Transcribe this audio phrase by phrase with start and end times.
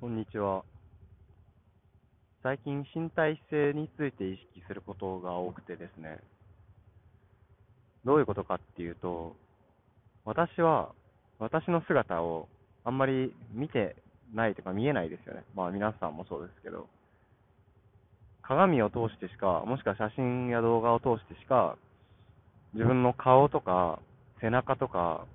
[0.00, 0.62] こんにちは。
[2.44, 6.18] 最近身体性について意識することが多くてですね。
[8.04, 9.34] どういうことかっていうと、
[10.24, 10.92] 私は
[11.40, 12.46] 私の姿を
[12.84, 13.96] あんまり見て
[14.32, 15.42] ないとか見えないですよね。
[15.56, 16.86] まあ皆さんもそうですけど。
[18.42, 21.76] 鏡を通してしか、もしくは写真や動画を通してしか、
[22.72, 23.98] 自分の顔とか
[24.40, 25.26] 背中とか、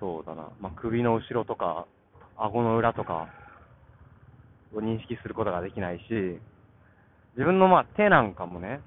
[0.00, 1.86] そうだな、まあ、首の後ろとか、
[2.36, 3.28] 顎の裏とか
[4.74, 6.02] を認識することができないし、
[7.34, 8.80] 自分のまあ手なんかもね、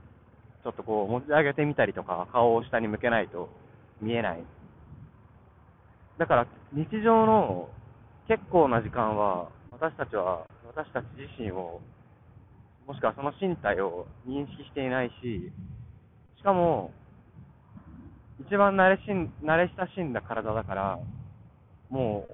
[0.63, 3.49] ちょっとこう持ち上げてみたりとか、顔を下に向けないと
[4.01, 4.43] 見えない。
[6.17, 7.69] だから日常の
[8.27, 11.81] 結構な時間は、私たちは、私たち自身を、
[12.88, 15.52] もしくはその身体を認識していないし、
[16.38, 16.91] しかも、
[18.39, 20.99] 一番慣れしん慣れ親しんだ体だから、
[21.89, 22.27] も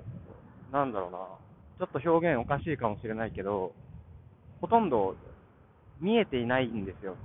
[0.70, 1.18] う、なんだろうな、
[1.80, 3.72] ちょっと表現おかしいかもしれないけど、
[4.60, 5.16] ほとんど
[6.02, 7.16] 見えていないんですよ。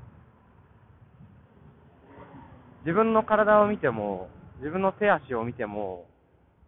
[2.84, 6.06] 自分の体を見ても、自分の手足を見ても、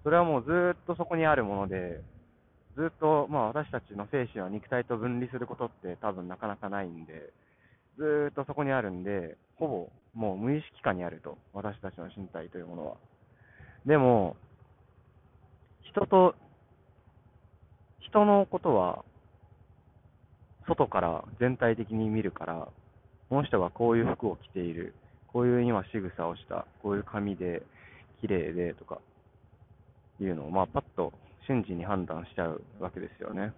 [0.02, 2.00] それはもうずっとそこにあるもので、
[2.76, 7.32] ずっと、まあ私たちの精神は肉体と分離することって多分なかなかないんで、
[7.96, 12.96] ずっとそこにあるんで、ほぼもう無意識下にあると、私たちの身体というものは。
[13.86, 14.34] でも、
[15.82, 16.34] 人と、
[18.08, 19.04] 人のことは、
[20.66, 22.68] 外から全体的に見るから、
[23.28, 24.94] この人がこういう服を着ている、
[25.26, 27.62] こういう今仕草をした、こういう髪で、
[28.20, 29.00] 綺麗でとか、
[30.20, 31.12] いうのを、まあ、パッと
[31.46, 33.52] 瞬時に判断しちゃうわけですよね。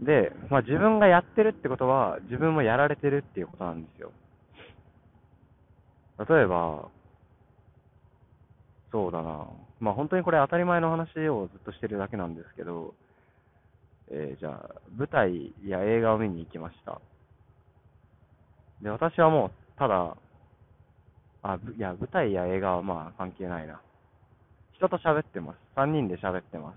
[0.00, 4.12] で、まあ、自分がやってるってことは、自分もやられてるっていうことなんですよ。
[6.28, 6.88] 例えば、
[8.92, 9.46] そうだな。
[9.80, 12.94] まあ本当にこれ当たり前の話をずっとしてるだけなんですけど、
[14.10, 17.00] えー、じゃあ、舞台や映画を見に行きました。
[18.82, 20.16] で、私はもう、ただ、
[21.42, 23.80] あ、いや、舞台や映画はまあ関係ないな。
[24.76, 25.56] 人と喋ってます。
[25.76, 26.76] 3人で喋ってます。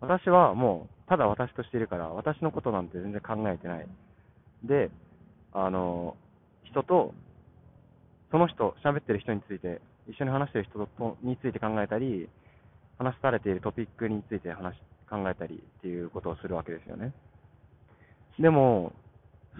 [0.00, 3.86] 私はもう、ただ私としているから、私のことなんて全然考えてない。
[4.64, 4.90] で、
[5.52, 6.16] あの、
[6.64, 7.14] 人と、
[8.30, 12.28] その人、喋ってる人について、一緒に話してる人とについて考えたり、
[12.98, 14.74] 話されているトピックについて話
[15.08, 17.12] 考えたりっていうことをするわけですよね。
[18.38, 18.92] でも、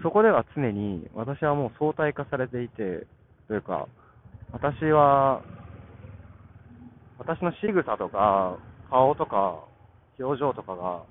[0.01, 3.05] そこでは常に私はもう相対化されていて、
[3.47, 3.87] というか、
[4.51, 5.41] 私は、
[7.19, 8.57] 私の仕草とか、
[8.89, 9.63] 顔とか、
[10.19, 11.03] 表情とかが、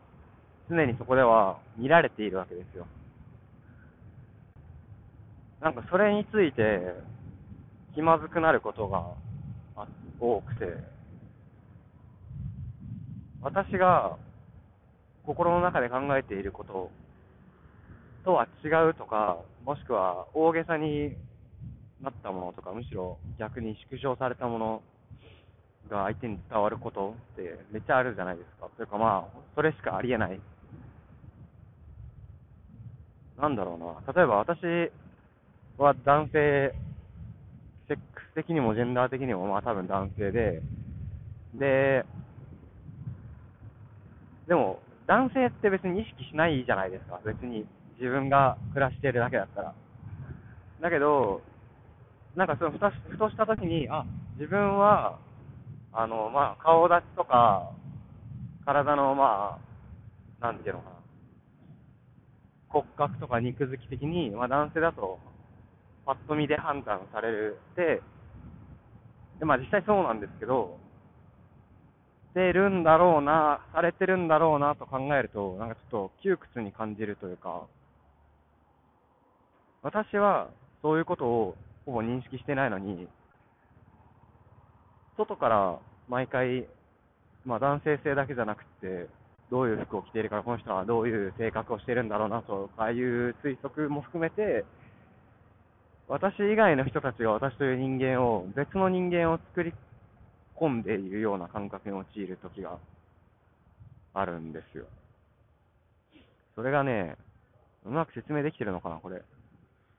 [0.68, 2.86] 常にそこでは見られているわけですよ。
[5.60, 6.80] なんかそれについて、
[7.94, 9.04] 気まずくなることが
[10.22, 10.66] 多くて、
[13.42, 14.16] 私が
[15.26, 16.90] 心の中で考えていること
[18.24, 21.16] とは違うとか、もしくは大げさに
[22.00, 24.82] なったものとか、むしろ逆に縮小されたもの
[25.90, 28.68] が相手に伝わることってめっちゃあるじゃないですか。
[28.76, 30.40] というかまあ、それしかありえない。
[33.40, 34.12] なんだろうな。
[34.14, 34.60] 例えば私
[35.78, 36.72] は男性
[37.92, 40.62] セックス的にもジェンダー的にもまあ多分男性で、
[41.54, 42.04] で、
[44.48, 47.66] でも男性って別に意識しないじゃないですか、別に
[48.00, 49.74] 自分が暮らしているだけだったら。
[50.80, 51.42] だけど、
[52.34, 54.06] なんかそのふたふとした時に、あ、
[54.38, 55.18] 自分は、
[55.92, 57.70] あの、まあ、顔立ちとか、
[58.64, 59.58] 体の、ま
[60.40, 60.96] あ、なんていうのかな、
[62.70, 65.18] 骨格とか肉付き的に、まあ、男性だと
[66.04, 68.02] パッと見で判断されるで、
[69.38, 70.78] で、まあ実際そうなんですけど、
[72.32, 77.66] してるんだろうな、されてるんだろうなと考えると、なんかちょっと窮屈に感じるというか、
[79.82, 80.48] 私は
[80.80, 83.08] そういうことをほぼ認識してないのに、
[85.16, 86.66] 外から毎回、
[87.44, 89.08] まあ男性性だけじゃなくて、
[89.50, 94.64] どういう服を着ているから、この人はどういう性格をしてるんだろうなとかいう推測も含めて、
[96.12, 99.72] 私以外の人たちが私という人間を、別の人間を作り
[100.60, 102.76] 込んでいるような感覚に陥る時が
[104.12, 104.84] あるんですよ。
[106.54, 107.16] それがね、
[107.86, 109.22] うまく説明できてるのかな、これ。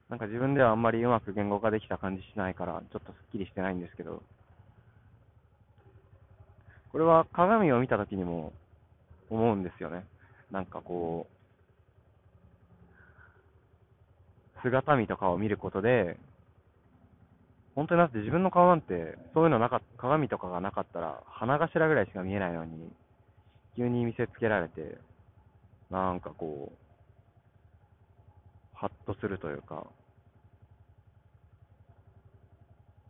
[0.07, 4.21] なんか自分ではあんまりうまく言語化できた感じしないから、ちょっとすっきりしてないんですけど、
[6.91, 8.53] これは鏡を見た時にも
[9.31, 10.05] 思うんですよね。
[10.51, 11.42] なんかこう、
[14.63, 16.17] 姿見とかを見ることで、
[17.75, 22.91] 本当にだって自分の顔なんて、そういうのなか鏡とかがなかったら、鼻頭ぐらいしか見えないのに、
[23.75, 24.97] 急に見せつけられて、
[25.89, 26.75] なんかこう、
[28.73, 29.85] ハッとするというか、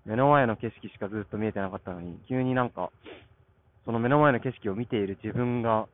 [0.06, 2.92] 目の前の景色しかずっと見えてなかったのに、急になんか、
[3.86, 5.88] その目の前の景色を見ている自分が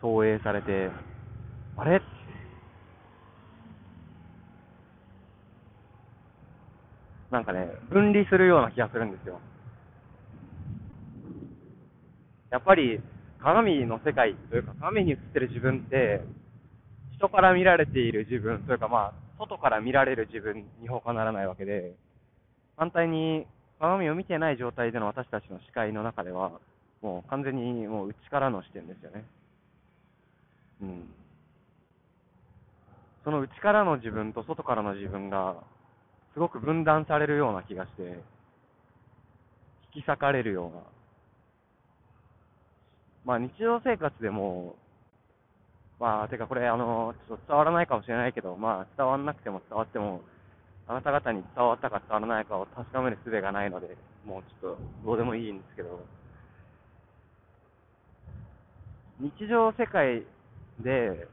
[0.00, 0.90] 投影されて、
[1.76, 2.00] あれ？
[7.34, 9.40] なんかね、分離するような気がするんですよ。
[12.52, 13.00] やっぱり
[13.40, 16.20] 鏡の世界というか鏡に映ってる自分って
[17.16, 21.96] 人から見られている自分というかまあ外から見られる自分に他ならないわけで
[22.76, 23.44] 反対に
[23.80, 26.52] 鏡を見てない状態での私たちの視界の中では
[27.02, 29.24] もう完全にもう内からの視点ですよね
[30.82, 31.08] うん
[33.24, 35.56] その内からの自分と外からの自分が
[36.34, 38.02] すごく分断されるような気がして
[39.94, 40.82] 引き裂かれるような。
[43.24, 44.74] まあ日常生活でも、
[46.00, 50.20] まあ、てかこれ、あの、ちょっと伝わらないかもしれないけど、まあ伝わらなくても伝わっても、
[50.86, 53.96] あなた方に伝わったか伝わらないかを確かめる術がないので、
[54.26, 56.04] もうちょっとどうでもいいんですけど、
[59.20, 60.24] 日常世界
[60.80, 61.28] で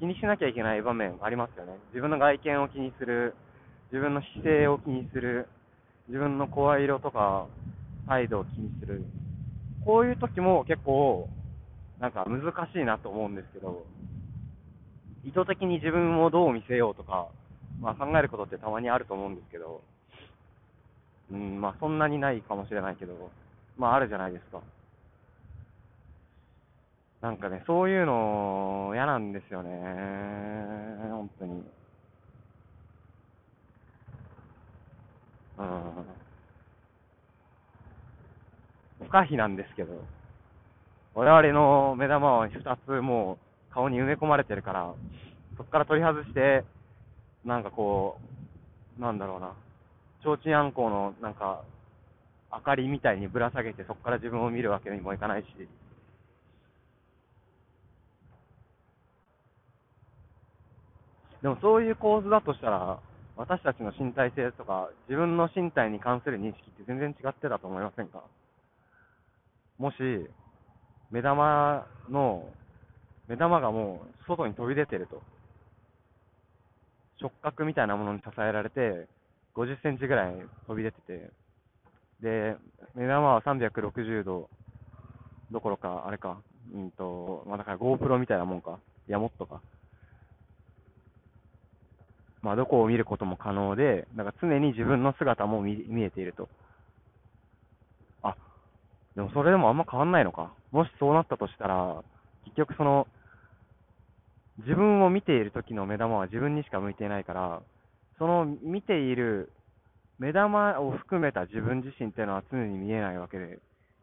[0.00, 1.74] 気にしなきゃいけない場面ありますよね。
[1.90, 3.34] 自分の外見を気にする、
[3.92, 5.46] 自分の姿勢を気にする、
[6.08, 7.46] 自分の声色とか
[8.08, 9.04] 態度を気にする。
[9.84, 11.28] こういう時も結構、
[12.00, 12.40] なんか難
[12.72, 13.84] しいなと思うんですけど、
[15.22, 17.28] 意図的に自分をどう見せようとか、
[17.78, 19.82] まあ考えることってたまにあると思うんですけど、
[21.30, 23.30] うん、まあそんなにないかもしれないけど、
[23.76, 24.62] まああるじゃないですか。
[27.22, 29.70] なんかね、そういうの嫌なんですよね。
[31.10, 31.62] 本当に。
[35.58, 36.04] うん。
[39.06, 39.92] 不可避なんですけど、
[41.14, 43.38] 我々の目玉は2つも
[43.70, 44.94] う顔に埋め込まれてるから、
[45.58, 46.64] そこから取り外して、
[47.44, 48.18] なんかこ
[48.98, 49.52] う、なんだろうな、
[50.22, 51.64] 提灯あんこうのなんか、
[52.52, 55.46] 明かりみたいにぶら下げて、そこから自分を見るわけにもいかないし、
[61.42, 63.00] でもそういう構図だとしたら、
[63.36, 68.22] 私たちの身体性とか、自分の身体に関する認識って全然違ってたと思いませんか？
[69.78, 69.96] もし、
[71.10, 72.44] 目玉の、
[73.26, 75.22] 目玉がもう外に飛び出てると。
[77.20, 79.08] 触覚みたいなものに支えられて、
[79.54, 80.34] 50センチぐらい
[80.66, 81.30] 飛び出てて、
[82.20, 82.56] で、
[82.94, 84.50] 目玉は360度
[85.50, 86.42] どころか、あれか、
[86.74, 88.78] うんと、まあ、だから GoPro みたいなもんか、
[89.08, 89.60] いや、もっとか。
[92.42, 96.48] まあ、どこを見ることも可能で、だか常に自分の姿も見見えていると。
[98.22, 98.34] あ
[99.14, 100.52] でもそれでもあんま変わんないのか。
[100.70, 102.02] もしそうなったとしたら、
[102.44, 103.06] 結局その、
[104.58, 107.62] 自分を見ている時の目玉は自分にしか向いていないから、
[108.18, 109.52] その見ている
[110.18, 113.58] 目玉を含めた自分自身っていうのは常に見えないわけで、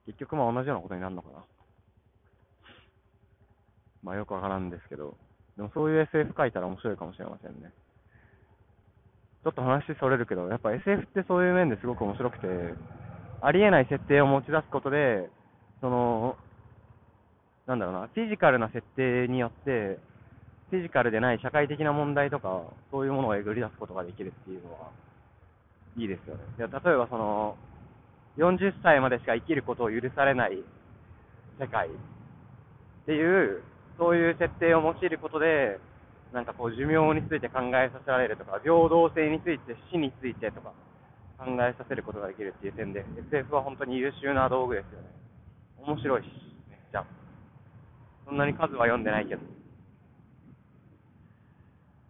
[0.05, 1.45] 結局まあ同じようなことになるのかな。
[4.03, 5.17] まあよくわからんですけど、
[5.57, 7.71] でもそういう SF 書いたら面白いかもしれませんね。
[9.43, 12.47] ちょっと話それるけど、やっぱ SF ってそういう面ですごく面白くて、
[13.41, 15.29] ありえない設定を持ち出すことで、
[15.79, 16.35] その、
[17.67, 19.99] なんだろうな、フィジカルな設定によって、
[20.69, 24.89] フィジカルでない社会的な問題とか、そういうものをえぐり出すことができるっていうのは、
[25.97, 26.43] いいですよね。
[26.57, 27.55] いや例えばその、
[28.37, 30.63] 40歳までしか生きることを許されない
[31.59, 31.91] 世界っ
[33.05, 33.63] ていう、
[33.97, 35.79] そういう設定を用いることで、
[36.33, 40.73] なんかこう寿命について考えさせられるとか、平等性について、死についてとか、
[41.37, 45.07] 考えさせることができるっていう点で、SF は本当に優秀な道具ですよね。
[45.85, 46.25] 面白いし、
[46.69, 47.05] めっちゃ。
[48.25, 49.41] そんなに数は読んでないけど。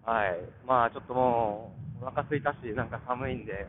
[0.03, 0.39] はい。
[0.65, 3.67] まあちょっともう、お腹すいたし、なんか寒いんで、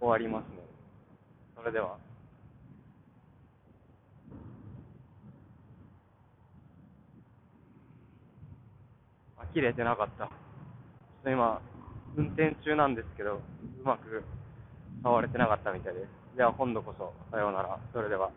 [0.00, 0.64] 終わりますね。
[1.56, 1.96] それでは。
[9.54, 10.26] 切れてなかった。
[10.26, 10.30] ちょっ
[11.22, 11.60] と今、
[12.16, 13.40] 運転中なんですけど、う
[13.84, 14.24] まく
[15.04, 16.36] 触れてなかったみたいです。
[16.36, 17.78] では今度こそ、さようなら。
[17.92, 18.30] それでは。